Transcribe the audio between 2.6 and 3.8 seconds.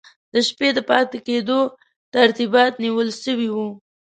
نیول سوي وو.